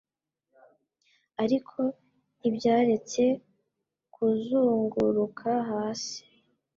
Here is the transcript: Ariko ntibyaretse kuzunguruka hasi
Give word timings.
Ariko 1.43 1.79
ntibyaretse 2.39 3.23
kuzunguruka 4.13 5.49
hasi 5.69 6.19